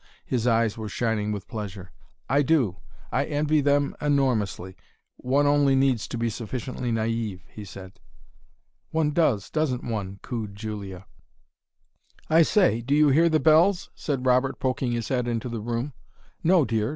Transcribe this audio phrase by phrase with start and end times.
[0.25, 1.91] His eyes were shining with pleasure.
[2.27, 2.77] "I do.
[3.11, 4.75] I envy them enormously.
[5.17, 7.99] One only needs to be sufficiently naive," he said.
[8.89, 11.05] "One does, doesn't one!" cooed Julia.
[12.31, 15.93] "I say, do you hear the bells?" said Robert, poking his head into the room.
[16.43, 16.89] "No, dear!